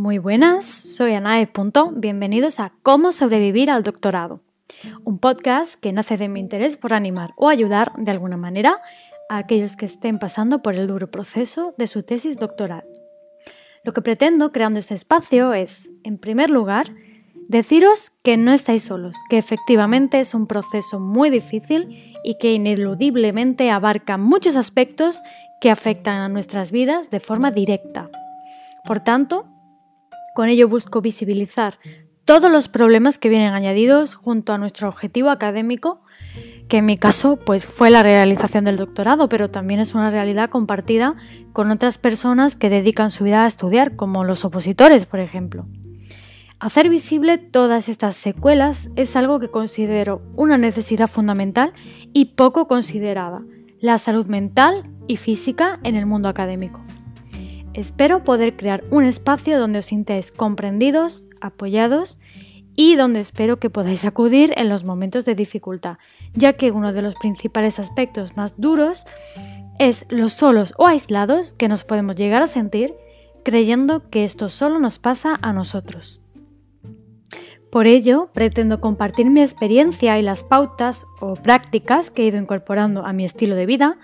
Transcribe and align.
Muy 0.00 0.16
buenas, 0.16 0.64
soy 0.64 1.12
Anae. 1.12 1.46
Punto. 1.46 1.92
Bienvenidos 1.94 2.58
a 2.58 2.72
Cómo 2.82 3.12
sobrevivir 3.12 3.70
al 3.70 3.82
doctorado, 3.82 4.40
un 5.04 5.18
podcast 5.18 5.78
que 5.78 5.92
nace 5.92 6.16
de 6.16 6.30
mi 6.30 6.40
interés 6.40 6.78
por 6.78 6.94
animar 6.94 7.34
o 7.36 7.50
ayudar 7.50 7.92
de 7.98 8.10
alguna 8.10 8.38
manera 8.38 8.78
a 9.28 9.36
aquellos 9.36 9.76
que 9.76 9.84
estén 9.84 10.18
pasando 10.18 10.62
por 10.62 10.74
el 10.74 10.86
duro 10.86 11.10
proceso 11.10 11.74
de 11.76 11.86
su 11.86 12.02
tesis 12.02 12.38
doctoral. 12.38 12.84
Lo 13.84 13.92
que 13.92 14.00
pretendo 14.00 14.52
creando 14.52 14.78
este 14.78 14.94
espacio 14.94 15.52
es, 15.52 15.92
en 16.02 16.16
primer 16.16 16.48
lugar, 16.48 16.94
deciros 17.50 18.10
que 18.24 18.38
no 18.38 18.52
estáis 18.52 18.84
solos, 18.84 19.16
que 19.28 19.36
efectivamente 19.36 20.18
es 20.18 20.32
un 20.32 20.46
proceso 20.46 20.98
muy 20.98 21.28
difícil 21.28 22.14
y 22.24 22.38
que 22.38 22.54
ineludiblemente 22.54 23.70
abarca 23.70 24.16
muchos 24.16 24.56
aspectos 24.56 25.20
que 25.60 25.70
afectan 25.70 26.22
a 26.22 26.30
nuestras 26.30 26.72
vidas 26.72 27.10
de 27.10 27.20
forma 27.20 27.50
directa. 27.50 28.08
Por 28.82 29.00
tanto, 29.00 29.59
con 30.34 30.48
ello 30.48 30.68
busco 30.68 31.00
visibilizar 31.00 31.78
todos 32.24 32.50
los 32.50 32.68
problemas 32.68 33.18
que 33.18 33.28
vienen 33.28 33.54
añadidos 33.54 34.14
junto 34.14 34.52
a 34.52 34.58
nuestro 34.58 34.88
objetivo 34.88 35.30
académico, 35.30 36.00
que 36.68 36.76
en 36.76 36.84
mi 36.84 36.96
caso 36.96 37.36
pues 37.36 37.66
fue 37.66 37.90
la 37.90 38.04
realización 38.04 38.64
del 38.64 38.76
doctorado, 38.76 39.28
pero 39.28 39.50
también 39.50 39.80
es 39.80 39.94
una 39.94 40.10
realidad 40.10 40.48
compartida 40.48 41.16
con 41.52 41.70
otras 41.72 41.98
personas 41.98 42.54
que 42.54 42.70
dedican 42.70 43.10
su 43.10 43.24
vida 43.24 43.42
a 43.42 43.46
estudiar, 43.48 43.96
como 43.96 44.22
los 44.22 44.44
opositores, 44.44 45.06
por 45.06 45.18
ejemplo. 45.18 45.66
Hacer 46.60 46.88
visible 46.88 47.38
todas 47.38 47.88
estas 47.88 48.16
secuelas 48.16 48.90
es 48.94 49.16
algo 49.16 49.40
que 49.40 49.50
considero 49.50 50.22
una 50.36 50.58
necesidad 50.58 51.08
fundamental 51.08 51.72
y 52.12 52.36
poco 52.36 52.68
considerada, 52.68 53.42
la 53.80 53.98
salud 53.98 54.26
mental 54.26 54.88
y 55.08 55.16
física 55.16 55.80
en 55.82 55.96
el 55.96 56.06
mundo 56.06 56.28
académico. 56.28 56.80
Espero 57.74 58.24
poder 58.24 58.56
crear 58.56 58.84
un 58.90 59.04
espacio 59.04 59.58
donde 59.58 59.78
os 59.78 59.86
sintáis 59.86 60.32
comprendidos, 60.32 61.26
apoyados 61.40 62.18
y 62.74 62.96
donde 62.96 63.20
espero 63.20 63.58
que 63.58 63.70
podáis 63.70 64.04
acudir 64.04 64.52
en 64.56 64.68
los 64.68 64.84
momentos 64.84 65.24
de 65.24 65.34
dificultad, 65.34 65.98
ya 66.34 66.54
que 66.54 66.70
uno 66.72 66.92
de 66.92 67.02
los 67.02 67.14
principales 67.14 67.78
aspectos 67.78 68.36
más 68.36 68.54
duros 68.56 69.04
es 69.78 70.04
los 70.08 70.32
solos 70.32 70.74
o 70.78 70.86
aislados 70.86 71.54
que 71.54 71.68
nos 71.68 71.84
podemos 71.84 72.16
llegar 72.16 72.42
a 72.42 72.46
sentir 72.46 72.94
creyendo 73.44 74.10
que 74.10 74.24
esto 74.24 74.48
solo 74.48 74.78
nos 74.78 74.98
pasa 74.98 75.38
a 75.40 75.52
nosotros. 75.52 76.20
Por 77.70 77.86
ello, 77.86 78.30
pretendo 78.32 78.80
compartir 78.80 79.30
mi 79.30 79.42
experiencia 79.42 80.18
y 80.18 80.22
las 80.22 80.42
pautas 80.42 81.06
o 81.20 81.34
prácticas 81.34 82.10
que 82.10 82.22
he 82.22 82.26
ido 82.26 82.38
incorporando 82.38 83.06
a 83.06 83.12
mi 83.12 83.24
estilo 83.24 83.54
de 83.54 83.66
vida 83.66 83.98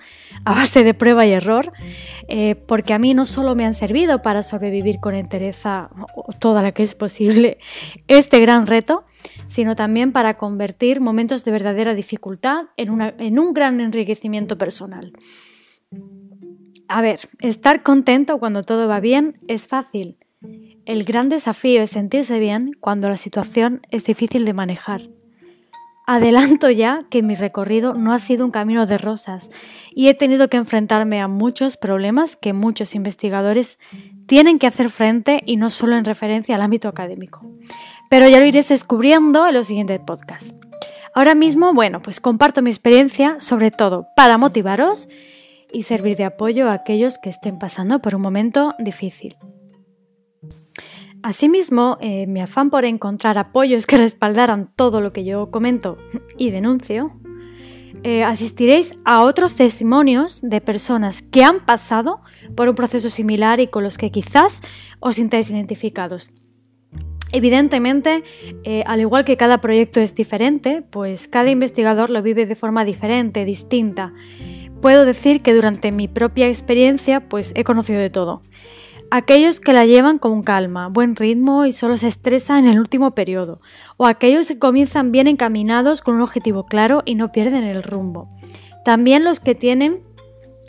a 0.44 0.54
base 0.54 0.84
de 0.84 0.94
prueba 0.94 1.26
y 1.26 1.32
error, 1.32 1.72
eh, 2.28 2.54
porque 2.54 2.94
a 2.94 3.00
mí 3.00 3.12
no 3.12 3.24
solo 3.24 3.56
me 3.56 3.64
han 3.64 3.74
servido 3.74 4.22
para 4.22 4.44
sobrevivir 4.44 5.00
con 5.00 5.14
entereza 5.14 5.90
toda 6.38 6.62
la 6.62 6.70
que 6.70 6.84
es 6.84 6.94
posible 6.94 7.58
este 8.06 8.38
gran 8.38 8.68
reto, 8.68 9.04
sino 9.48 9.74
también 9.74 10.12
para 10.12 10.34
convertir 10.34 11.00
momentos 11.00 11.44
de 11.44 11.50
verdadera 11.50 11.94
dificultad 11.94 12.66
en, 12.76 13.00
en 13.00 13.38
un 13.40 13.52
gran 13.52 13.80
enriquecimiento 13.80 14.56
personal. 14.56 15.12
A 16.86 17.02
ver, 17.02 17.18
estar 17.40 17.82
contento 17.82 18.38
cuando 18.38 18.62
todo 18.62 18.86
va 18.86 19.00
bien 19.00 19.34
es 19.48 19.66
fácil 19.66 20.18
el 20.86 21.04
gran 21.04 21.28
desafío 21.28 21.82
es 21.82 21.90
sentirse 21.90 22.38
bien 22.38 22.70
cuando 22.80 23.08
la 23.08 23.16
situación 23.16 23.82
es 23.90 24.04
difícil 24.04 24.44
de 24.44 24.54
manejar. 24.54 25.02
Adelanto 26.06 26.70
ya 26.70 27.00
que 27.10 27.22
mi 27.22 27.34
recorrido 27.34 27.94
no 27.94 28.12
ha 28.12 28.20
sido 28.20 28.44
un 28.44 28.52
camino 28.52 28.86
de 28.86 28.96
rosas 28.96 29.50
y 29.90 30.06
he 30.06 30.14
tenido 30.14 30.48
que 30.48 30.56
enfrentarme 30.56 31.20
a 31.20 31.26
muchos 31.26 31.76
problemas 31.76 32.36
que 32.36 32.52
muchos 32.52 32.94
investigadores 32.94 33.80
tienen 34.26 34.60
que 34.60 34.68
hacer 34.68 34.88
frente 34.88 35.42
y 35.44 35.56
no 35.56 35.68
solo 35.68 35.96
en 35.96 36.04
referencia 36.04 36.54
al 36.54 36.62
ámbito 36.62 36.86
académico. 36.86 37.44
Pero 38.08 38.28
ya 38.28 38.38
lo 38.38 38.46
iréis 38.46 38.68
descubriendo 38.68 39.48
en 39.48 39.54
los 39.54 39.66
siguientes 39.66 39.98
podcasts. 39.98 40.54
Ahora 41.12 41.34
mismo, 41.34 41.74
bueno, 41.74 42.00
pues 42.00 42.20
comparto 42.20 42.62
mi 42.62 42.70
experiencia 42.70 43.40
sobre 43.40 43.72
todo 43.72 44.06
para 44.14 44.38
motivaros 44.38 45.08
y 45.72 45.82
servir 45.82 46.16
de 46.16 46.24
apoyo 46.26 46.68
a 46.68 46.74
aquellos 46.74 47.18
que 47.18 47.30
estén 47.30 47.58
pasando 47.58 48.00
por 48.00 48.14
un 48.14 48.22
momento 48.22 48.74
difícil. 48.78 49.34
Asimismo, 51.26 51.98
eh, 52.00 52.28
mi 52.28 52.38
afán 52.38 52.70
por 52.70 52.84
encontrar 52.84 53.36
apoyos 53.36 53.84
que 53.84 53.96
respaldaran 53.96 54.70
todo 54.76 55.00
lo 55.00 55.12
que 55.12 55.24
yo 55.24 55.50
comento 55.50 55.98
y 56.38 56.52
denuncio, 56.52 57.18
eh, 58.04 58.22
asistiréis 58.22 58.92
a 59.04 59.24
otros 59.24 59.56
testimonios 59.56 60.38
de 60.40 60.60
personas 60.60 61.22
que 61.22 61.42
han 61.42 61.66
pasado 61.66 62.20
por 62.54 62.68
un 62.68 62.76
proceso 62.76 63.10
similar 63.10 63.58
y 63.58 63.66
con 63.66 63.82
los 63.82 63.98
que 63.98 64.12
quizás 64.12 64.60
os 65.00 65.16
sintáis 65.16 65.50
identificados. 65.50 66.30
Evidentemente, 67.32 68.22
eh, 68.62 68.84
al 68.86 69.00
igual 69.00 69.24
que 69.24 69.36
cada 69.36 69.60
proyecto 69.60 69.98
es 69.98 70.14
diferente, 70.14 70.84
pues 70.88 71.26
cada 71.26 71.50
investigador 71.50 72.08
lo 72.08 72.22
vive 72.22 72.46
de 72.46 72.54
forma 72.54 72.84
diferente, 72.84 73.44
distinta. 73.44 74.14
Puedo 74.80 75.04
decir 75.04 75.42
que 75.42 75.54
durante 75.54 75.90
mi 75.90 76.06
propia 76.06 76.46
experiencia, 76.46 77.28
pues 77.28 77.50
he 77.56 77.64
conocido 77.64 77.98
de 77.98 78.10
todo. 78.10 78.42
Aquellos 79.10 79.60
que 79.60 79.72
la 79.72 79.86
llevan 79.86 80.18
con 80.18 80.42
calma, 80.42 80.88
buen 80.88 81.14
ritmo 81.14 81.64
y 81.64 81.72
solo 81.72 81.96
se 81.96 82.08
estresan 82.08 82.64
en 82.64 82.72
el 82.72 82.80
último 82.80 83.14
periodo, 83.14 83.60
o 83.96 84.06
aquellos 84.06 84.48
que 84.48 84.58
comienzan 84.58 85.12
bien 85.12 85.28
encaminados 85.28 86.02
con 86.02 86.16
un 86.16 86.22
objetivo 86.22 86.66
claro 86.66 87.02
y 87.04 87.14
no 87.14 87.30
pierden 87.30 87.62
el 87.62 87.84
rumbo. 87.84 88.28
También 88.84 89.22
los 89.22 89.38
que 89.38 89.54
tienen 89.54 90.02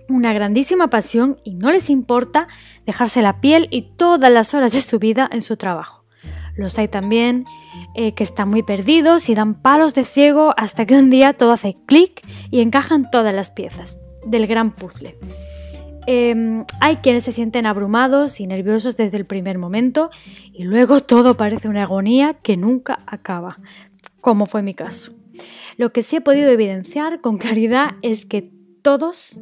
una 0.07 0.33
grandísima 0.33 0.89
pasión 0.89 1.37
y 1.43 1.55
no 1.55 1.71
les 1.71 1.89
importa 1.89 2.47
dejarse 2.85 3.21
la 3.21 3.41
piel 3.41 3.67
y 3.71 3.93
todas 3.97 4.31
las 4.31 4.53
horas 4.53 4.71
de 4.71 4.81
su 4.81 4.99
vida 4.99 5.27
en 5.31 5.41
su 5.41 5.57
trabajo. 5.57 6.03
Los 6.55 6.77
hay 6.77 6.87
también 6.87 7.45
eh, 7.95 8.13
que 8.13 8.23
están 8.23 8.49
muy 8.49 8.63
perdidos 8.63 9.29
y 9.29 9.35
dan 9.35 9.61
palos 9.61 9.93
de 9.93 10.05
ciego 10.05 10.53
hasta 10.57 10.85
que 10.85 10.97
un 10.97 11.09
día 11.09 11.33
todo 11.33 11.51
hace 11.51 11.75
clic 11.85 12.21
y 12.51 12.61
encajan 12.61 13.09
todas 13.11 13.33
las 13.33 13.51
piezas 13.51 13.97
del 14.25 14.47
gran 14.47 14.71
puzzle. 14.71 15.17
Em, 16.09 16.63
hay 16.79 16.95
quienes 16.95 17.25
se 17.25 17.33
sienten 17.33 17.65
abrumados 17.65 18.39
y 18.39 18.47
nerviosos 18.47 18.95
desde 18.95 19.17
el 19.17 19.25
primer 19.25 19.57
momento 19.57 20.09
y 20.53 20.63
luego 20.63 21.01
todo 21.01 21.35
parece 21.35 21.67
una 21.67 21.83
agonía 21.83 22.35
que 22.35 22.55
nunca 22.55 23.03
acaba, 23.05 23.59
como 24.21 24.45
fue 24.45 24.61
mi 24.61 24.73
caso. 24.73 25.11
Lo 25.75 25.91
que 25.91 26.03
sí 26.03 26.15
he 26.15 26.21
podido 26.21 26.49
evidenciar 26.49 27.19
con 27.19 27.37
claridad 27.37 27.95
es 28.03 28.25
que 28.25 28.49
todos, 28.81 29.41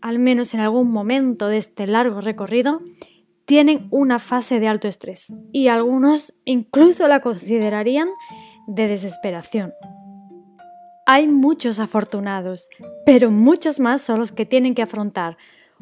al 0.00 0.18
menos 0.18 0.54
en 0.54 0.60
algún 0.60 0.90
momento 0.90 1.46
de 1.46 1.58
este 1.58 1.86
largo 1.86 2.20
recorrido, 2.20 2.82
tienen 3.44 3.86
una 3.92 4.18
fase 4.18 4.58
de 4.58 4.66
alto 4.66 4.88
estrés 4.88 5.32
y 5.52 5.68
algunos 5.68 6.34
incluso 6.44 7.06
la 7.06 7.20
considerarían 7.20 8.08
de 8.66 8.88
desesperación. 8.88 9.72
Hay 11.06 11.28
muchos 11.28 11.78
afortunados, 11.78 12.68
pero 13.06 13.30
muchos 13.30 13.78
más 13.78 14.02
son 14.02 14.18
los 14.18 14.32
que 14.32 14.46
tienen 14.46 14.74
que 14.74 14.82
afrontar 14.82 15.36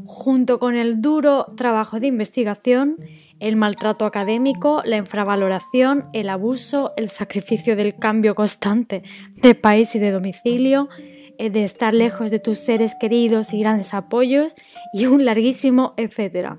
junto 0.05 0.59
con 0.59 0.75
el 0.75 1.01
duro 1.01 1.47
trabajo 1.57 2.01
de 2.01 2.07
investigación, 2.07 2.97
el 3.39 3.57
maltrato 3.57 4.05
académico, 4.05 4.83
la 4.85 4.97
infravaloración, 4.97 6.07
el 6.13 6.29
abuso, 6.29 6.93
el 6.97 7.09
sacrificio 7.09 7.77
del 7.77 7.97
cambio 7.97 8.35
constante 8.35 9.03
de 9.37 9.55
país 9.55 9.95
y 9.95 9.99
de 9.99 10.11
domicilio, 10.11 10.89
eh, 11.39 11.51
de 11.51 11.65
estar 11.65 11.95
lejos 11.95 12.31
de 12.31 12.39
tus 12.39 12.59
seres 12.59 12.95
queridos 12.95 13.55
y 13.55 13.61
grandes 13.61 13.95
apoyos 13.95 14.55
y 14.93 15.07
un 15.07 15.25
larguísimo 15.25 15.95
etcétera. 15.97 16.59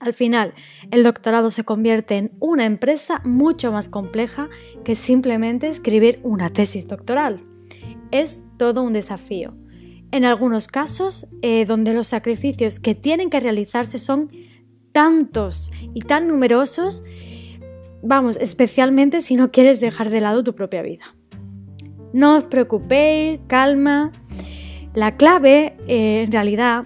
Al 0.00 0.12
final, 0.12 0.52
el 0.90 1.02
doctorado 1.02 1.50
se 1.50 1.64
convierte 1.64 2.16
en 2.16 2.30
una 2.38 2.66
empresa 2.66 3.22
mucho 3.24 3.72
más 3.72 3.88
compleja 3.88 4.50
que 4.84 4.94
simplemente 4.94 5.68
escribir 5.68 6.20
una 6.22 6.50
tesis 6.50 6.86
doctoral. 6.86 7.40
Es 8.10 8.44
todo 8.58 8.82
un 8.82 8.92
desafío 8.92 9.54
en 10.14 10.24
algunos 10.24 10.68
casos 10.68 11.26
eh, 11.42 11.64
donde 11.64 11.92
los 11.92 12.06
sacrificios 12.06 12.78
que 12.78 12.94
tienen 12.94 13.30
que 13.30 13.40
realizarse 13.40 13.98
son 13.98 14.30
tantos 14.92 15.72
y 15.92 16.02
tan 16.02 16.28
numerosos, 16.28 17.02
vamos, 18.00 18.36
especialmente 18.40 19.22
si 19.22 19.34
no 19.34 19.50
quieres 19.50 19.80
dejar 19.80 20.10
de 20.10 20.20
lado 20.20 20.44
tu 20.44 20.54
propia 20.54 20.82
vida. 20.82 21.04
No 22.12 22.36
os 22.36 22.44
preocupéis, 22.44 23.40
calma. 23.48 24.12
La 24.94 25.16
clave, 25.16 25.76
eh, 25.88 26.22
en 26.26 26.30
realidad, 26.30 26.84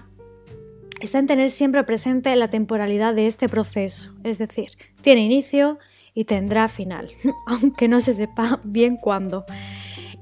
está 0.99 1.19
en 1.19 1.27
tener 1.27 1.51
siempre 1.51 1.83
presente 1.83 2.35
la 2.35 2.49
temporalidad 2.49 3.13
de 3.13 3.27
este 3.27 3.47
proceso, 3.47 4.11
es 4.23 4.39
decir, 4.39 4.71
tiene 5.01 5.21
inicio 5.21 5.77
y 6.15 6.23
tendrá 6.23 6.67
final, 6.67 7.09
aunque 7.45 7.87
no 7.87 7.99
se 7.99 8.15
sepa 8.15 8.59
bien 8.63 8.97
cuándo 8.97 9.45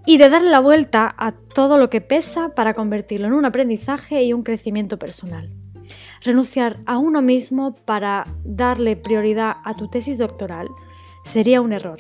y 0.08 0.18
de 0.18 0.30
darle 0.30 0.50
la 0.50 0.62
vuelta 0.62 1.14
a 1.18 1.34
todo 1.34 1.78
lo 1.78 1.90
que 1.90 2.00
pesa 2.00 2.56
para 2.56 2.74
convertirlo 2.74 3.28
en 3.28 3.34
un 3.34 3.44
aprendizaje 3.44 4.24
y 4.24 4.32
un 4.32 4.42
crecimiento 4.42 4.98
personal. 4.98 5.52
Renunciar 6.24 6.78
a 6.86 6.98
uno 6.98 7.22
mismo 7.22 7.76
para 7.76 8.24
darle 8.46 8.96
prioridad 8.96 9.58
a 9.66 9.76
tu 9.76 9.90
tesis 9.90 10.18
doctoral 10.18 10.70
sería 11.26 11.60
un 11.60 11.74
error, 11.74 12.00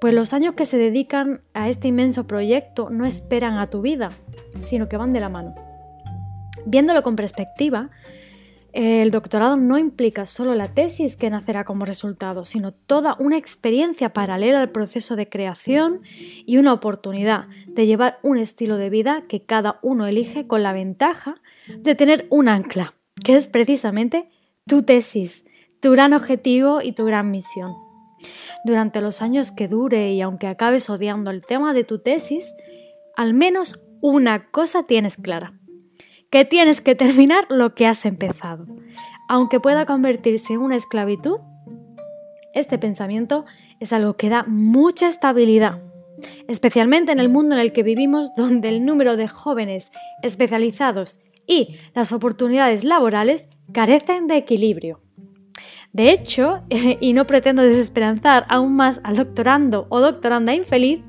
pues 0.00 0.14
los 0.14 0.32
años 0.32 0.54
que 0.54 0.64
se 0.64 0.78
dedican 0.78 1.40
a 1.54 1.68
este 1.68 1.86
inmenso 1.86 2.26
proyecto 2.26 2.90
no 2.90 3.06
esperan 3.06 3.58
a 3.58 3.70
tu 3.70 3.82
vida, 3.82 4.10
sino 4.64 4.88
que 4.88 4.96
van 4.96 5.12
de 5.12 5.20
la 5.20 5.28
mano. 5.28 5.54
Viéndolo 6.66 7.04
con 7.04 7.14
perspectiva, 7.14 7.90
El 8.72 9.10
doctorado 9.10 9.56
no 9.56 9.78
implica 9.78 10.26
solo 10.26 10.54
la 10.54 10.72
tesis 10.72 11.16
que 11.16 11.30
nacerá 11.30 11.64
como 11.64 11.86
resultado, 11.86 12.44
sino 12.44 12.72
toda 12.72 13.16
una 13.18 13.38
experiencia 13.38 14.12
paralela 14.12 14.60
al 14.60 14.70
proceso 14.70 15.16
de 15.16 15.28
creación 15.28 16.02
y 16.44 16.58
una 16.58 16.74
oportunidad 16.74 17.46
de 17.66 17.86
llevar 17.86 18.18
un 18.22 18.36
estilo 18.36 18.76
de 18.76 18.90
vida 18.90 19.24
que 19.26 19.42
cada 19.42 19.78
uno 19.82 20.06
elige 20.06 20.46
con 20.46 20.62
la 20.62 20.74
ventaja 20.74 21.40
de 21.78 21.94
tener 21.94 22.26
un 22.28 22.48
ancla, 22.48 22.92
que 23.24 23.36
es 23.36 23.46
precisamente 23.46 24.28
tu 24.66 24.82
tesis, 24.82 25.46
tu 25.80 25.92
gran 25.92 26.12
objetivo 26.12 26.82
y 26.82 26.92
tu 26.92 27.06
gran 27.06 27.30
misión. 27.30 27.72
Durante 28.66 29.00
los 29.00 29.22
años 29.22 29.50
que 29.50 29.68
dure 29.68 30.12
y 30.12 30.20
aunque 30.20 30.46
acabes 30.46 30.90
odiando 30.90 31.30
el 31.30 31.46
tema 31.46 31.72
de 31.72 31.84
tu 31.84 32.00
tesis, 32.00 32.54
al 33.16 33.32
menos 33.32 33.80
una 34.02 34.46
cosa 34.46 34.82
tienes 34.82 35.16
clara 35.16 35.57
que 36.30 36.44
tienes 36.44 36.80
que 36.80 36.94
terminar 36.94 37.46
lo 37.48 37.74
que 37.74 37.86
has 37.86 38.04
empezado. 38.04 38.66
Aunque 39.28 39.60
pueda 39.60 39.86
convertirse 39.86 40.54
en 40.54 40.60
una 40.60 40.76
esclavitud, 40.76 41.38
este 42.54 42.78
pensamiento 42.78 43.44
es 43.80 43.92
algo 43.92 44.16
que 44.16 44.28
da 44.28 44.44
mucha 44.46 45.08
estabilidad, 45.08 45.82
especialmente 46.48 47.12
en 47.12 47.20
el 47.20 47.28
mundo 47.28 47.54
en 47.54 47.60
el 47.60 47.72
que 47.72 47.82
vivimos 47.82 48.34
donde 48.36 48.68
el 48.68 48.84
número 48.84 49.16
de 49.16 49.28
jóvenes 49.28 49.90
especializados 50.22 51.18
y 51.46 51.76
las 51.94 52.12
oportunidades 52.12 52.84
laborales 52.84 53.48
carecen 53.72 54.26
de 54.26 54.36
equilibrio. 54.36 55.00
De 55.92 56.10
hecho, 56.10 56.62
y 57.00 57.12
no 57.14 57.26
pretendo 57.26 57.62
desesperanzar 57.62 58.44
aún 58.48 58.76
más 58.76 59.00
al 59.02 59.16
doctorando 59.16 59.86
o 59.88 60.00
doctoranda 60.00 60.54
infeliz, 60.54 61.02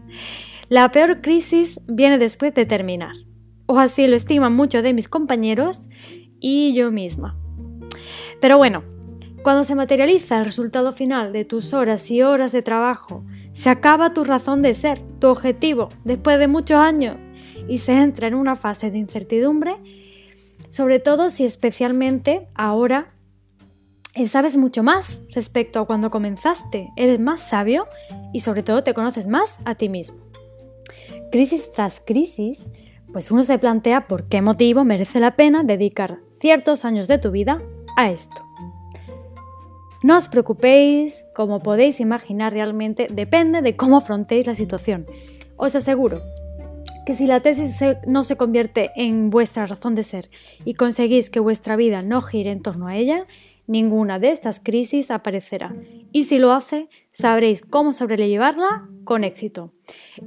la 0.70 0.90
peor 0.92 1.22
crisis 1.22 1.80
viene 1.88 2.18
después 2.20 2.54
de 2.54 2.66
terminar 2.66 3.14
o 3.72 3.78
así 3.78 4.08
lo 4.08 4.16
estiman 4.16 4.56
muchos 4.56 4.82
de 4.82 4.96
mis 4.96 5.08
compañeros 5.08 5.90
y 6.40 6.74
yo 6.74 6.90
misma. 6.90 7.38
Pero 8.42 8.58
bueno, 8.58 8.84
cuando 9.44 9.64
se 9.64 9.76
materializa 9.76 10.40
el 10.40 10.46
resultado 10.46 10.92
final 10.92 11.32
de 11.34 11.46
tus 11.46 11.72
horas 11.76 12.10
y 12.10 12.24
horas 12.24 12.52
de 12.52 12.64
trabajo, 12.64 13.24
se 13.54 13.70
acaba 13.70 14.12
tu 14.12 14.24
razón 14.24 14.64
de 14.64 14.74
ser, 14.74 15.00
tu 15.20 15.28
objetivo, 15.28 15.90
después 16.04 16.40
de 16.40 16.48
muchos 16.48 16.80
años, 16.80 17.18
y 17.68 17.78
se 17.78 17.94
entra 17.94 18.28
en 18.28 18.34
una 18.34 18.56
fase 18.56 18.90
de 18.90 18.98
incertidumbre, 18.98 19.76
sobre 20.68 21.00
todo 21.00 21.30
si 21.30 21.46
especialmente 21.46 22.48
ahora 22.56 23.14
eh, 24.16 24.28
sabes 24.28 24.58
mucho 24.58 24.82
más 24.82 25.22
respecto 25.36 25.80
a 25.80 25.86
cuando 25.86 26.10
comenzaste, 26.10 26.90
eres 26.96 27.20
más 27.20 27.48
sabio 27.48 27.86
y 28.34 28.40
sobre 28.40 28.64
todo 28.64 28.84
te 28.84 28.96
conoces 28.96 29.28
más 29.28 29.60
a 29.66 29.76
ti 29.76 29.90
mismo. 29.90 30.18
Crisis 31.32 31.72
tras 31.72 32.02
crisis, 32.04 32.58
pues 33.12 33.32
uno 33.32 33.44
se 33.44 33.58
plantea 33.58 34.08
por 34.08 34.28
qué 34.28 34.42
motivo 34.42 34.84
merece 34.84 35.20
la 35.20 35.36
pena 35.36 35.64
dedicar 35.64 36.20
ciertos 36.40 36.86
años 36.86 37.08
de 37.08 37.18
tu 37.18 37.32
vida 37.32 37.62
a 37.98 38.10
esto. 38.10 38.46
No 40.02 40.16
os 40.16 40.30
preocupéis, 40.30 41.26
como 41.36 41.60
podéis 41.60 42.00
imaginar 42.00 42.54
realmente 42.54 43.08
depende 43.12 43.62
de 43.62 43.76
cómo 43.76 43.98
afrontéis 43.98 44.48
la 44.48 44.56
situación. 44.56 45.06
Os 45.58 45.76
aseguro 45.76 46.22
que 47.06 47.16
si 47.16 47.28
la 47.28 47.42
tesis 47.42 47.84
no 48.08 48.24
se 48.24 48.38
convierte 48.38 48.92
en 48.96 49.30
vuestra 49.30 49.66
razón 49.66 49.96
de 49.96 50.04
ser 50.04 50.30
y 50.64 50.76
conseguís 50.76 51.30
que 51.30 51.42
vuestra 51.42 51.76
vida 51.76 52.02
no 52.02 52.22
gire 52.22 52.52
en 52.52 52.62
torno 52.62 52.88
a 52.88 52.96
ella, 52.96 53.26
ninguna 53.70 54.18
de 54.20 54.32
estas 54.32 54.60
crisis 54.60 55.12
aparecerá. 55.12 55.74
Y 56.12 56.24
si 56.24 56.40
lo 56.40 56.52
hace, 56.52 56.90
sabréis 57.12 57.62
cómo 57.62 57.94
sobrellevarla 57.94 58.90
con 59.04 59.24
éxito. 59.24 59.72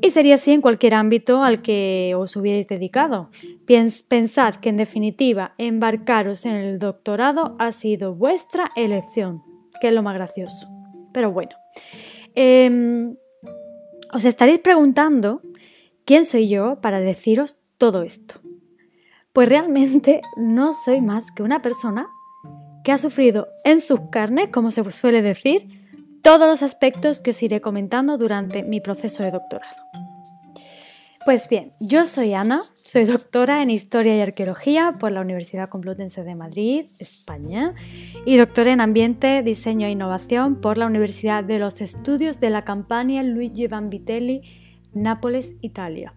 Y 0.01 0.11
sería 0.11 0.37
así 0.37 0.53
en 0.53 0.61
cualquier 0.61 0.95
ámbito 0.95 1.43
al 1.43 1.61
que 1.61 2.15
os 2.17 2.37
hubierais 2.37 2.69
dedicado. 2.69 3.31
Pensad 4.09 4.55
que 4.55 4.69
en 4.69 4.77
definitiva 4.77 5.55
embarcaros 5.59 6.47
en 6.47 6.55
el 6.55 6.79
doctorado 6.79 7.57
ha 7.59 7.73
sido 7.73 8.15
vuestra 8.15 8.71
elección, 8.77 9.43
que 9.81 9.89
es 9.89 9.95
lo 9.95 10.05
más 10.05 10.15
gracioso. 10.15 10.69
Pero 11.13 11.33
bueno, 11.33 11.51
em, 12.35 13.17
os 14.13 14.25
estaréis 14.25 14.61
preguntando 14.61 15.43
quién 16.05 16.25
soy 16.25 16.49
yo 16.49 16.81
para 16.81 17.01
deciros 17.01 17.57
todo 17.77 18.03
esto. 18.03 18.37
Pues 19.33 19.49
realmente 19.49 20.21
no 20.37 20.75
soy 20.75 21.01
más 21.01 21.33
que 21.33 21.43
una 21.43 21.61
persona 21.61 22.09
que 22.85 22.93
ha 22.93 22.99
sufrido 22.99 23.49
en 23.65 23.81
sus 23.81 24.01
carnes, 24.11 24.49
como 24.49 24.71
se 24.71 24.89
suele 24.91 25.23
decir, 25.23 25.83
todos 26.23 26.47
los 26.49 26.63
aspectos 26.63 27.21
que 27.21 27.31
os 27.31 27.43
iré 27.43 27.61
comentando 27.61 28.17
durante 28.17 28.63
mi 28.63 28.81
proceso 28.81 29.23
de 29.23 29.33
doctorado. 29.33 29.83
Pues 31.25 31.49
bien, 31.49 31.71
yo 31.79 32.05
soy 32.05 32.33
Ana, 32.33 32.61
soy 32.75 33.05
doctora 33.05 33.63
en 33.63 33.71
Historia 33.71 34.17
y 34.17 34.21
Arqueología 34.21 34.97
por 34.99 35.13
la 35.13 35.21
Universidad 35.21 35.69
Complutense 35.69 36.25
de 36.25 36.35
Madrid, 36.35 36.85
España, 36.99 37.75
y 38.27 38.37
doctora 38.37 38.73
en 38.73 38.81
Ambiente, 38.81 39.43
Diseño 39.43 39.87
e 39.87 39.93
Innovación 39.93 40.61
por 40.61 40.79
la 40.79 40.87
Universidad 40.87 41.45
de 41.45 41.61
los 41.61 41.81
Estudios 41.81 42.41
de 42.41 42.51
la 42.51 42.65
Campania 42.65 43.23
Luigi 43.23 43.69
Vanvitelli, 43.69 44.43
Nápoles, 44.95 45.55
Italia. 45.61 46.13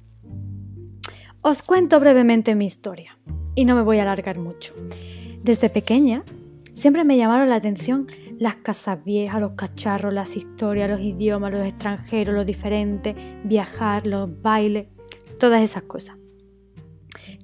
Os 1.42 1.62
cuento 1.62 2.00
brevemente 2.00 2.56
mi 2.56 2.66
historia, 2.66 3.16
y 3.54 3.66
no 3.66 3.76
me 3.76 3.84
voy 3.84 4.00
a 4.00 4.02
alargar 4.02 4.40
mucho. 4.40 4.74
Desde 5.44 5.70
pequeña 5.70 6.24
Siempre 6.76 7.06
me 7.06 7.16
llamaron 7.16 7.50
la 7.50 7.56
atención 7.56 8.08
las 8.38 8.58
casas 8.58 9.02
viejas, 9.06 9.40
los 9.40 9.52
cacharros, 9.52 10.14
las 10.14 10.36
historias, 10.36 10.92
los 10.92 11.00
idiomas, 11.00 11.54
los 11.54 11.66
extranjeros, 11.66 12.36
lo 12.36 12.44
diferente, 12.44 13.16
viajar, 13.46 14.06
los 14.06 14.42
bailes, 14.42 14.88
todas 15.40 15.64
esas 15.64 15.84
cosas. 15.84 16.18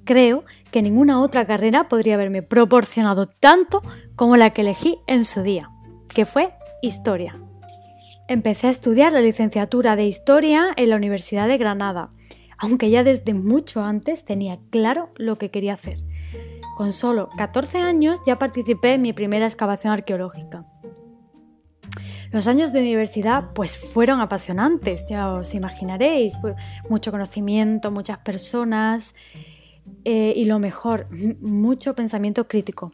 Creo 0.04 0.44
que 0.70 0.82
ninguna 0.82 1.18
otra 1.18 1.46
carrera 1.46 1.88
podría 1.88 2.14
haberme 2.14 2.42
proporcionado 2.42 3.26
tanto 3.26 3.80
como 4.16 4.36
la 4.36 4.50
que 4.50 4.60
elegí 4.60 4.98
en 5.06 5.24
su 5.24 5.42
día, 5.42 5.70
que 6.14 6.26
fue 6.26 6.52
historia. 6.82 7.40
Empecé 8.28 8.66
a 8.66 8.70
estudiar 8.70 9.14
la 9.14 9.22
licenciatura 9.22 9.96
de 9.96 10.04
historia 10.04 10.74
en 10.76 10.90
la 10.90 10.96
Universidad 10.96 11.48
de 11.48 11.56
Granada, 11.56 12.10
aunque 12.58 12.90
ya 12.90 13.02
desde 13.02 13.32
mucho 13.32 13.82
antes 13.82 14.26
tenía 14.26 14.58
claro 14.68 15.08
lo 15.16 15.38
que 15.38 15.50
quería 15.50 15.72
hacer 15.72 15.96
con 16.82 16.92
solo 16.92 17.28
14 17.36 17.78
años 17.78 18.18
ya 18.26 18.40
participé 18.40 18.94
en 18.94 19.02
mi 19.02 19.12
primera 19.12 19.46
excavación 19.46 19.92
arqueológica. 19.92 20.66
Los 22.32 22.48
años 22.48 22.72
de 22.72 22.80
universidad 22.80 23.52
pues 23.54 23.78
fueron 23.78 24.20
apasionantes, 24.20 25.04
ya 25.08 25.32
os 25.32 25.54
imaginaréis, 25.54 26.36
pues, 26.40 26.56
mucho 26.88 27.12
conocimiento, 27.12 27.92
muchas 27.92 28.18
personas 28.18 29.14
eh, 30.04 30.32
y 30.34 30.46
lo 30.46 30.58
mejor, 30.58 31.06
mucho 31.40 31.94
pensamiento 31.94 32.48
crítico. 32.48 32.90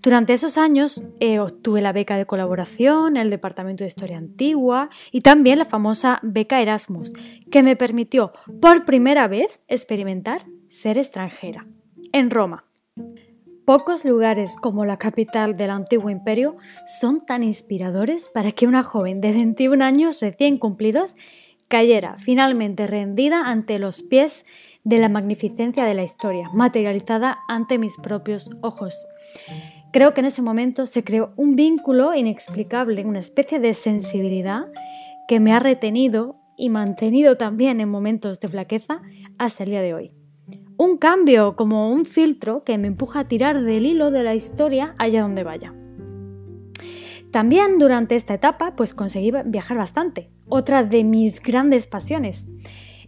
Durante 0.00 0.32
esos 0.32 0.56
años 0.56 1.02
eh, 1.18 1.40
obtuve 1.40 1.80
la 1.80 1.90
beca 1.90 2.16
de 2.16 2.26
colaboración 2.26 3.16
el 3.16 3.30
Departamento 3.30 3.82
de 3.82 3.88
Historia 3.88 4.18
Antigua 4.18 4.90
y 5.10 5.22
también 5.22 5.58
la 5.58 5.64
famosa 5.64 6.20
beca 6.22 6.62
Erasmus, 6.62 7.12
que 7.50 7.64
me 7.64 7.74
permitió 7.74 8.30
por 8.60 8.84
primera 8.84 9.26
vez 9.26 9.60
experimentar 9.66 10.46
ser 10.68 10.98
extranjera, 10.98 11.66
en 12.12 12.30
Roma. 12.30 12.66
Pocos 13.64 14.04
lugares 14.04 14.56
como 14.56 14.84
la 14.84 14.98
capital 14.98 15.56
del 15.56 15.70
antiguo 15.70 16.10
imperio 16.10 16.56
son 17.00 17.24
tan 17.24 17.42
inspiradores 17.42 18.28
para 18.28 18.52
que 18.52 18.66
una 18.66 18.82
joven 18.82 19.22
de 19.22 19.32
21 19.32 19.82
años 19.82 20.20
recién 20.20 20.58
cumplidos 20.58 21.16
cayera 21.68 22.16
finalmente 22.18 22.86
rendida 22.86 23.46
ante 23.46 23.78
los 23.78 24.02
pies 24.02 24.44
de 24.84 24.98
la 24.98 25.08
magnificencia 25.08 25.84
de 25.86 25.94
la 25.94 26.02
historia, 26.02 26.50
materializada 26.52 27.38
ante 27.48 27.78
mis 27.78 27.96
propios 27.96 28.50
ojos. 28.60 29.06
Creo 29.94 30.12
que 30.12 30.20
en 30.20 30.26
ese 30.26 30.42
momento 30.42 30.84
se 30.84 31.02
creó 31.02 31.32
un 31.36 31.56
vínculo 31.56 32.14
inexplicable, 32.14 33.06
una 33.06 33.20
especie 33.20 33.60
de 33.60 33.72
sensibilidad 33.72 34.66
que 35.26 35.40
me 35.40 35.54
ha 35.54 35.58
retenido 35.58 36.36
y 36.58 36.68
mantenido 36.68 37.38
también 37.38 37.80
en 37.80 37.88
momentos 37.88 38.40
de 38.40 38.48
flaqueza 38.48 39.00
hasta 39.38 39.64
el 39.64 39.70
día 39.70 39.80
de 39.80 39.94
hoy 39.94 40.23
un 40.76 40.96
cambio, 40.98 41.56
como 41.56 41.90
un 41.90 42.04
filtro 42.04 42.64
que 42.64 42.78
me 42.78 42.88
empuja 42.88 43.20
a 43.20 43.28
tirar 43.28 43.62
del 43.62 43.86
hilo 43.86 44.10
de 44.10 44.22
la 44.22 44.34
historia 44.34 44.94
allá 44.98 45.22
donde 45.22 45.44
vaya. 45.44 45.74
También 47.30 47.78
durante 47.78 48.14
esta 48.14 48.34
etapa 48.34 48.74
pues 48.76 48.94
conseguí 48.94 49.32
viajar 49.46 49.76
bastante, 49.76 50.30
otra 50.48 50.84
de 50.84 51.04
mis 51.04 51.40
grandes 51.40 51.86
pasiones. 51.86 52.46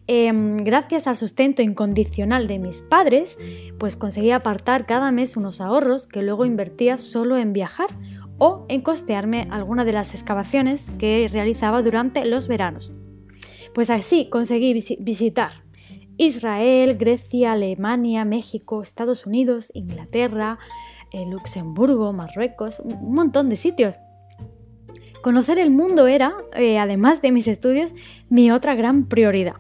Em, 0.08 0.58
gracias 0.58 1.08
al 1.08 1.16
sustento 1.16 1.62
incondicional 1.62 2.46
de 2.46 2.60
mis 2.60 2.82
padres, 2.82 3.38
pues 3.78 3.96
conseguí 3.96 4.30
apartar 4.30 4.86
cada 4.86 5.10
mes 5.10 5.36
unos 5.36 5.60
ahorros 5.60 6.06
que 6.06 6.22
luego 6.22 6.44
invertía 6.44 6.96
solo 6.96 7.36
en 7.36 7.52
viajar 7.52 7.88
o 8.38 8.66
en 8.68 8.82
costearme 8.82 9.48
alguna 9.50 9.84
de 9.84 9.92
las 9.92 10.14
excavaciones 10.14 10.92
que 10.98 11.28
realizaba 11.32 11.82
durante 11.82 12.24
los 12.24 12.46
veranos. 12.46 12.92
Pues 13.74 13.90
así 13.90 14.28
conseguí 14.30 14.72
visitar 15.00 15.65
Israel, 16.18 16.96
Grecia, 16.96 17.52
Alemania, 17.52 18.24
México, 18.24 18.82
Estados 18.82 19.26
Unidos, 19.26 19.70
Inglaterra, 19.74 20.58
eh, 21.12 21.24
Luxemburgo, 21.26 22.12
Marruecos, 22.12 22.80
un 22.80 23.12
montón 23.12 23.48
de 23.48 23.56
sitios. 23.56 23.98
Conocer 25.22 25.58
el 25.58 25.70
mundo 25.70 26.06
era, 26.06 26.34
eh, 26.54 26.78
además 26.78 27.22
de 27.22 27.32
mis 27.32 27.48
estudios, 27.48 27.94
mi 28.28 28.50
otra 28.50 28.74
gran 28.74 29.06
prioridad. 29.06 29.56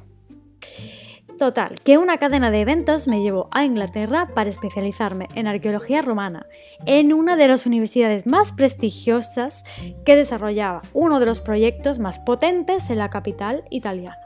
Total, 1.38 1.74
que 1.84 1.98
una 1.98 2.16
cadena 2.16 2.50
de 2.50 2.62
eventos 2.62 3.08
me 3.08 3.20
llevó 3.20 3.48
a 3.50 3.64
Inglaterra 3.64 4.28
para 4.34 4.48
especializarme 4.48 5.28
en 5.34 5.46
arqueología 5.46 6.00
romana, 6.00 6.46
en 6.86 7.12
una 7.12 7.36
de 7.36 7.46
las 7.46 7.66
universidades 7.66 8.26
más 8.26 8.52
prestigiosas 8.52 9.62
que 10.06 10.16
desarrollaba 10.16 10.80
uno 10.94 11.20
de 11.20 11.26
los 11.26 11.40
proyectos 11.42 11.98
más 11.98 12.18
potentes 12.18 12.88
en 12.88 12.98
la 12.98 13.10
capital 13.10 13.64
italiana. 13.70 14.16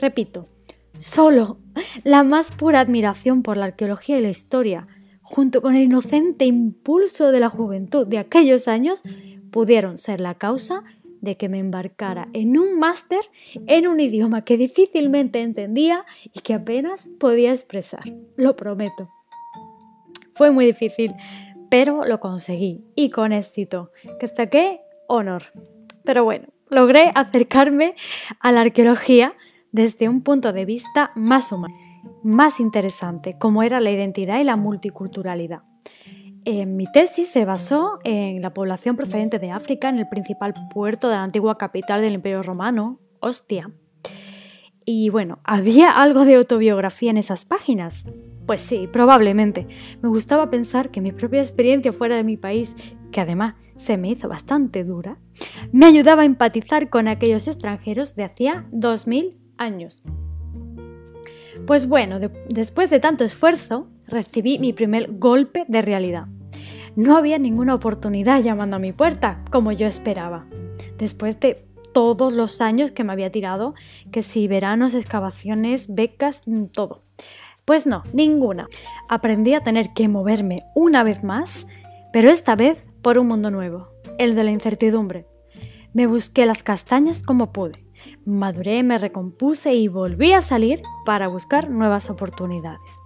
Repito, 0.00 0.48
solo 1.00 1.58
la 2.04 2.22
más 2.22 2.50
pura 2.50 2.80
admiración 2.80 3.42
por 3.42 3.56
la 3.56 3.66
arqueología 3.66 4.18
y 4.18 4.22
la 4.22 4.28
historia, 4.28 4.86
junto 5.22 5.62
con 5.62 5.74
el 5.74 5.84
inocente 5.84 6.44
impulso 6.44 7.32
de 7.32 7.40
la 7.40 7.48
juventud 7.48 8.06
de 8.06 8.18
aquellos 8.18 8.68
años, 8.68 9.02
pudieron 9.50 9.98
ser 9.98 10.20
la 10.20 10.34
causa 10.34 10.84
de 11.20 11.36
que 11.36 11.48
me 11.48 11.58
embarcara 11.58 12.28
en 12.32 12.56
un 12.56 12.78
máster 12.78 13.20
en 13.66 13.86
un 13.86 14.00
idioma 14.00 14.44
que 14.44 14.56
difícilmente 14.56 15.40
entendía 15.40 16.04
y 16.32 16.40
que 16.40 16.54
apenas 16.54 17.08
podía 17.18 17.52
expresar. 17.52 18.02
Lo 18.36 18.56
prometo. 18.56 19.10
Fue 20.32 20.50
muy 20.50 20.64
difícil, 20.66 21.12
pero 21.70 22.04
lo 22.04 22.20
conseguí 22.20 22.84
y 22.94 23.10
con 23.10 23.32
éxito, 23.32 23.90
que 24.18 24.48
qué 24.48 24.80
honor. 25.08 25.44
Pero 26.04 26.24
bueno, 26.24 26.48
logré 26.70 27.12
acercarme 27.14 27.94
a 28.38 28.52
la 28.52 28.62
arqueología 28.62 29.34
desde 29.72 30.08
un 30.08 30.22
punto 30.22 30.52
de 30.52 30.64
vista 30.64 31.12
más 31.14 31.52
humano, 31.52 31.74
más 32.22 32.60
interesante, 32.60 33.36
como 33.38 33.62
era 33.62 33.80
la 33.80 33.90
identidad 33.90 34.40
y 34.40 34.44
la 34.44 34.56
multiculturalidad. 34.56 35.62
Eh, 36.44 36.64
mi 36.64 36.90
tesis 36.90 37.28
se 37.28 37.44
basó 37.44 37.98
en 38.02 38.40
la 38.40 38.54
población 38.54 38.96
procedente 38.96 39.38
de 39.38 39.50
África 39.50 39.88
en 39.88 39.98
el 39.98 40.08
principal 40.08 40.54
puerto 40.72 41.08
de 41.08 41.16
la 41.16 41.22
antigua 41.22 41.58
capital 41.58 42.00
del 42.00 42.14
Imperio 42.14 42.42
Romano, 42.42 42.98
Ostia. 43.20 43.70
Y 44.86 45.10
bueno, 45.10 45.38
¿había 45.44 45.90
algo 45.90 46.24
de 46.24 46.36
autobiografía 46.36 47.10
en 47.10 47.18
esas 47.18 47.44
páginas? 47.44 48.06
Pues 48.46 48.62
sí, 48.62 48.88
probablemente. 48.90 49.66
Me 50.00 50.08
gustaba 50.08 50.48
pensar 50.48 50.90
que 50.90 51.02
mi 51.02 51.12
propia 51.12 51.40
experiencia 51.40 51.92
fuera 51.92 52.16
de 52.16 52.24
mi 52.24 52.38
país, 52.38 52.74
que 53.12 53.20
además 53.20 53.54
se 53.76 53.98
me 53.98 54.08
hizo 54.08 54.26
bastante 54.28 54.82
dura, 54.82 55.18
me 55.72 55.86
ayudaba 55.86 56.22
a 56.22 56.26
empatizar 56.26 56.88
con 56.88 57.06
aquellos 57.06 57.46
extranjeros 57.48 58.14
de 58.14 58.24
hacía 58.24 58.66
2000 58.72 59.39
años. 59.60 60.02
Pues 61.66 61.86
bueno, 61.86 62.18
después 62.48 62.90
de 62.90 62.98
tanto 62.98 63.22
esfuerzo, 63.22 63.88
recibí 64.08 64.58
mi 64.58 64.72
primer 64.72 65.18
golpe 65.18 65.64
de 65.68 65.82
realidad. 65.82 66.26
No 66.96 67.16
había 67.16 67.38
ninguna 67.38 67.74
oportunidad 67.74 68.42
llamando 68.42 68.76
a 68.76 68.80
mi 68.80 68.92
puerta, 68.92 69.44
como 69.50 69.70
yo 69.70 69.86
esperaba. 69.86 70.46
Después 70.98 71.38
de 71.38 71.66
todos 71.92 72.32
los 72.32 72.60
años 72.60 72.92
que 72.92 73.04
me 73.04 73.12
había 73.12 73.30
tirado, 73.30 73.74
que 74.10 74.22
si 74.22 74.48
veranos, 74.48 74.94
excavaciones, 74.94 75.94
becas, 75.94 76.42
todo. 76.72 77.02
Pues 77.64 77.86
no, 77.86 78.02
ninguna. 78.12 78.66
Aprendí 79.08 79.54
a 79.54 79.62
tener 79.62 79.92
que 79.92 80.08
moverme 80.08 80.64
una 80.74 81.04
vez 81.04 81.22
más, 81.22 81.66
pero 82.12 82.30
esta 82.30 82.56
vez 82.56 82.88
por 83.02 83.18
un 83.18 83.28
mundo 83.28 83.50
nuevo, 83.50 83.88
el 84.18 84.34
de 84.34 84.44
la 84.44 84.50
incertidumbre. 84.50 85.26
Me 85.92 86.06
busqué 86.06 86.46
las 86.46 86.62
castañas 86.62 87.22
como 87.22 87.52
pude. 87.52 87.89
Maduré, 88.24 88.82
me 88.82 88.98
recompuse 88.98 89.74
y 89.74 89.88
volví 89.88 90.32
a 90.32 90.42
salir 90.42 90.82
para 91.04 91.28
buscar 91.28 91.70
nuevas 91.70 92.10
oportunidades. 92.10 93.00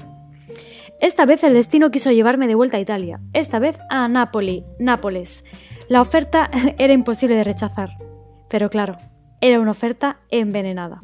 Esta 1.00 1.26
vez 1.26 1.44
el 1.44 1.54
destino 1.54 1.90
quiso 1.90 2.12
llevarme 2.12 2.46
de 2.46 2.54
vuelta 2.54 2.76
a 2.76 2.80
Italia, 2.80 3.20
esta 3.32 3.58
vez 3.58 3.78
a 3.90 4.08
Nápoli, 4.08 4.64
Nápoles. 4.78 5.44
La 5.88 6.00
oferta 6.00 6.50
era 6.78 6.92
imposible 6.92 7.34
de 7.36 7.44
rechazar, 7.44 7.90
pero 8.48 8.70
claro, 8.70 8.96
era 9.40 9.60
una 9.60 9.72
oferta 9.72 10.20
envenenada. 10.30 11.02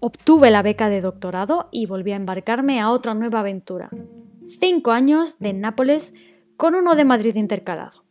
Obtuve 0.00 0.50
la 0.50 0.62
beca 0.62 0.88
de 0.88 1.00
doctorado 1.00 1.68
y 1.72 1.86
volví 1.86 2.12
a 2.12 2.16
embarcarme 2.16 2.80
a 2.80 2.90
otra 2.90 3.14
nueva 3.14 3.40
aventura. 3.40 3.90
Cinco 4.46 4.92
años 4.92 5.38
de 5.38 5.52
Nápoles 5.52 6.14
con 6.56 6.74
uno 6.74 6.94
de 6.94 7.04
Madrid 7.04 7.34
intercalado. 7.34 8.05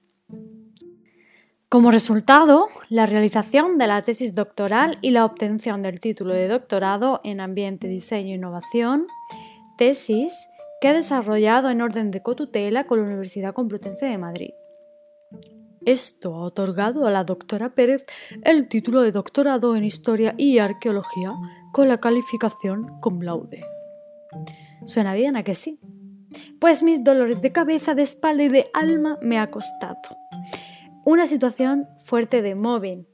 Como 1.76 1.92
resultado, 1.92 2.70
la 2.88 3.06
realización 3.06 3.78
de 3.78 3.86
la 3.86 4.02
tesis 4.02 4.34
doctoral 4.34 4.98
y 5.02 5.12
la 5.12 5.26
obtención 5.26 5.82
del 5.82 6.00
título 6.00 6.34
de 6.34 6.48
doctorado 6.48 7.20
en 7.26 7.42
Ambiente, 7.42 7.90
Diseño 7.90 8.32
e 8.32 8.36
Innovación, 8.36 9.08
tesis 9.78 10.32
que 10.80 10.88
ha 10.88 10.94
desarrollado 10.94 11.70
en 11.70 11.82
orden 11.82 12.12
de 12.12 12.22
cotutela 12.22 12.86
con 12.86 13.00
la 13.00 13.06
Universidad 13.08 13.54
Complutense 13.54 14.06
de 14.06 14.18
Madrid. 14.18 14.52
Esto 15.86 16.36
ha 16.36 16.44
otorgado 16.44 17.08
a 17.08 17.12
la 17.12 17.26
doctora 17.26 17.76
Pérez 17.76 18.06
el 18.46 18.70
título 18.70 19.02
de 19.02 19.12
doctorado 19.12 19.76
en 19.76 19.84
Historia 19.84 20.34
y 20.38 20.60
Arqueología 20.60 21.34
con 21.74 21.90
la 21.90 22.00
calificación 22.00 23.02
cum 23.02 23.20
laude. 23.20 23.66
¿Suena 24.86 25.14
bien 25.14 25.36
a 25.36 25.44
que 25.44 25.56
sí? 25.56 25.82
Pues 26.62 26.84
mis 26.84 27.04
dolores 27.04 27.42
de 27.42 27.52
cabeza, 27.52 27.96
de 27.96 28.04
espalda 28.04 28.44
y 28.44 28.48
de 28.48 28.68
alma 28.74 29.18
me 29.22 29.38
ha 29.40 29.52
costado. 29.52 30.25
Una 31.08 31.28
situación 31.28 31.88
fuerte 32.00 32.42
de 32.42 32.56
mobbing 32.56 33.08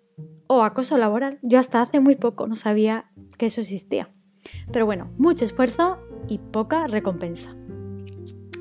o 0.47 0.63
acoso 0.63 0.97
laboral. 0.97 1.39
Yo 1.41 1.59
hasta 1.59 1.81
hace 1.81 1.99
muy 1.99 2.15
poco 2.15 2.47
no 2.47 2.55
sabía 2.55 3.11
que 3.37 3.47
eso 3.47 3.59
existía. 3.59 4.09
Pero 4.71 4.85
bueno, 4.85 5.11
mucho 5.17 5.43
esfuerzo 5.43 5.97
y 6.29 6.37
poca 6.37 6.87
recompensa. 6.87 7.53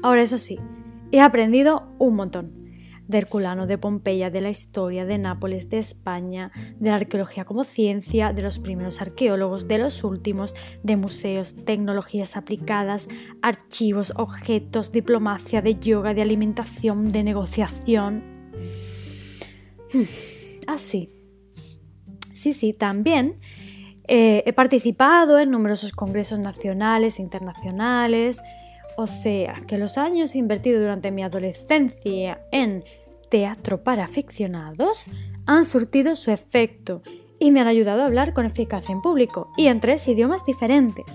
Ahora 0.02 0.22
eso 0.22 0.36
sí, 0.36 0.58
he 1.12 1.20
aprendido 1.20 1.94
un 2.00 2.16
montón. 2.16 2.58
De 3.06 3.18
Herculano, 3.18 3.68
de 3.68 3.78
Pompeya, 3.78 4.30
de 4.30 4.40
la 4.40 4.50
historia, 4.50 5.04
de 5.04 5.18
Nápoles, 5.18 5.70
de 5.70 5.78
España, 5.78 6.50
de 6.80 6.90
la 6.90 6.96
arqueología 6.96 7.44
como 7.44 7.62
ciencia, 7.62 8.32
de 8.32 8.42
los 8.42 8.58
primeros 8.58 9.00
arqueólogos, 9.00 9.68
de 9.68 9.78
los 9.78 10.02
últimos, 10.02 10.56
de 10.82 10.96
museos, 10.96 11.54
tecnologías 11.64 12.36
aplicadas, 12.36 13.06
archivos, 13.42 14.12
objetos, 14.16 14.90
diplomacia, 14.90 15.62
de 15.62 15.78
yoga, 15.78 16.14
de 16.14 16.22
alimentación, 16.22 17.10
de 17.10 17.22
negociación. 17.22 18.39
Así. 20.66 21.10
Sí, 22.32 22.52
sí, 22.52 22.72
también 22.72 23.40
eh, 24.08 24.42
he 24.46 24.52
participado 24.52 25.38
en 25.38 25.50
numerosos 25.50 25.92
congresos 25.92 26.38
nacionales 26.38 27.18
e 27.18 27.22
internacionales, 27.22 28.40
o 28.96 29.06
sea 29.06 29.60
que 29.66 29.78
los 29.78 29.98
años 29.98 30.34
invertidos 30.34 30.80
durante 30.80 31.10
mi 31.10 31.22
adolescencia 31.22 32.40
en 32.50 32.84
teatro 33.30 33.84
para 33.84 34.04
aficionados 34.04 35.08
han 35.46 35.64
surtido 35.64 36.14
su 36.14 36.30
efecto 36.30 37.02
y 37.38 37.50
me 37.50 37.60
han 37.60 37.68
ayudado 37.68 38.02
a 38.02 38.06
hablar 38.06 38.34
con 38.34 38.46
eficacia 38.46 38.92
en 38.92 39.00
público 39.00 39.52
y 39.56 39.68
en 39.68 39.80
tres 39.80 40.06
idiomas 40.08 40.44
diferentes. 40.44 41.06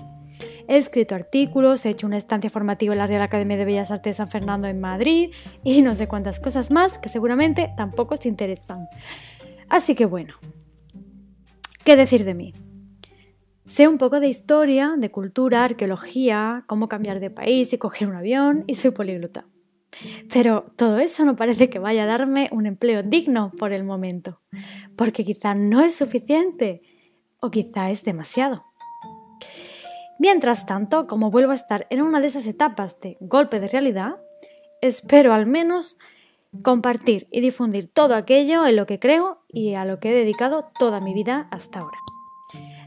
He 0.67 0.77
escrito 0.77 1.15
artículos, 1.15 1.86
he 1.86 1.89
hecho 1.89 2.07
una 2.07 2.17
estancia 2.17 2.50
formativa 2.50 2.93
en 2.93 3.00
la 3.00 3.05
Real 3.05 3.22
Academia 3.22 3.57
de 3.57 3.65
Bellas 3.65 3.91
Artes 3.91 4.15
de 4.15 4.17
San 4.17 4.27
Fernando 4.27 4.67
en 4.67 4.79
Madrid 4.79 5.31
y 5.63 5.81
no 5.81 5.93
sé 5.93 6.07
cuántas 6.07 6.39
cosas 6.39 6.72
más 6.72 6.98
que 6.98 7.10
seguramente 7.10 7.72
tampoco 7.77 8.17
te 8.17 8.27
interesan. 8.27 8.88
Así 9.69 9.95
que 9.95 10.05
bueno, 10.05 10.36
¿qué 11.84 11.95
decir 11.95 12.24
de 12.25 12.34
mí? 12.34 12.53
Sé 13.67 13.88
un 13.88 13.98
poco 13.98 14.19
de 14.19 14.27
historia, 14.27 14.93
de 14.98 15.10
cultura, 15.10 15.63
arqueología, 15.63 16.63
cómo 16.67 16.88
cambiar 16.88 17.19
de 17.19 17.31
país 17.31 17.74
y 17.74 17.77
coger 17.77 18.07
un 18.07 18.15
avión 18.15 18.63
y 18.67 18.75
soy 18.75 18.91
políglota. 18.91 19.45
Pero 20.31 20.72
todo 20.75 21.00
eso 21.00 21.25
no 21.25 21.36
parece 21.36 21.69
que 21.69 21.79
vaya 21.79 22.03
a 22.03 22.07
darme 22.07 22.50
un 22.51 22.65
empleo 22.65 23.01
digno 23.01 23.51
por 23.57 23.72
el 23.72 23.84
momento, 23.84 24.38
porque 24.95 25.24
quizá 25.24 25.55
no 25.55 25.81
es 25.81 25.95
suficiente 25.95 26.81
o 27.39 27.50
quizá 27.50 27.89
es 27.89 28.03
demasiado. 28.03 28.65
Mientras 30.19 30.65
tanto, 30.65 31.07
como 31.07 31.31
vuelvo 31.31 31.51
a 31.51 31.55
estar 31.55 31.88
en 31.89 32.01
una 32.01 32.22
de 32.22 32.27
esas 32.27 32.48
etapas 32.48 33.00
de 33.00 33.17
golpe 33.19 33.60
de 33.60 33.67
realidad, 33.67 34.15
espero 34.81 35.34
al 35.34 35.45
menos 35.45 35.98
compartir 36.63 37.27
y 37.31 37.41
difundir 37.41 37.91
todo 37.91 38.15
aquello 38.15 38.65
en 38.65 38.75
lo 38.75 38.86
que 38.86 39.00
creo 39.00 39.39
y 39.50 39.74
a 39.74 39.84
lo 39.86 40.00
que 40.00 40.12
he 40.12 40.15
dedicado 40.15 40.72
toda 40.79 41.01
mi 41.01 41.13
vida 41.13 41.48
hasta 41.51 41.79
ahora. 41.79 41.98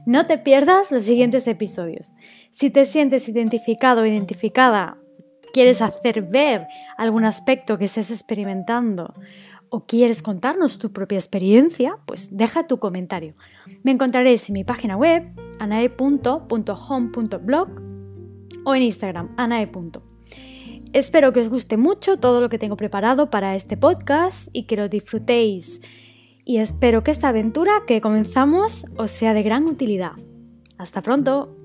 No 0.06 0.26
te 0.26 0.38
pierdas 0.38 0.90
los 0.90 1.02
siguientes 1.02 1.47
episodios. 1.49 2.12
Si 2.50 2.70
te 2.70 2.87
sientes 2.87 3.28
identificado 3.28 4.02
o 4.02 4.06
identificada, 4.06 4.97
quieres 5.52 5.82
hacer 5.82 6.23
ver 6.23 6.66
algún 6.97 7.25
aspecto 7.25 7.76
que 7.76 7.85
estés 7.85 8.11
experimentando 8.11 9.12
o 9.68 9.85
quieres 9.85 10.23
contarnos 10.23 10.78
tu 10.78 10.92
propia 10.92 11.18
experiencia, 11.18 11.99
pues 12.06 12.35
deja 12.35 12.66
tu 12.66 12.78
comentario. 12.78 13.35
Me 13.82 13.90
encontraréis 13.90 14.49
en 14.49 14.54
mi 14.54 14.64
página 14.64 14.97
web 14.97 15.30
anae.home.blog 15.58 17.68
o 18.64 18.74
en 18.74 18.82
Instagram 18.82 19.34
anae. 19.36 19.70
Espero 20.92 21.32
que 21.32 21.40
os 21.40 21.50
guste 21.50 21.76
mucho 21.76 22.18
todo 22.18 22.40
lo 22.40 22.48
que 22.48 22.58
tengo 22.58 22.76
preparado 22.76 23.30
para 23.30 23.54
este 23.54 23.76
podcast 23.76 24.48
y 24.52 24.64
que 24.64 24.76
lo 24.76 24.88
disfrutéis 24.88 25.80
y 26.48 26.56
espero 26.56 27.04
que 27.04 27.10
esta 27.10 27.28
aventura 27.28 27.82
que 27.86 28.00
comenzamos 28.00 28.86
os 28.96 29.10
sea 29.10 29.34
de 29.34 29.42
gran 29.42 29.66
utilidad. 29.66 30.12
Hasta 30.78 31.02
pronto. 31.02 31.57